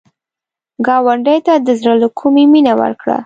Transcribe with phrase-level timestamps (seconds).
[0.85, 3.17] ګاونډي ته د زړه له کومي مینه ورکړه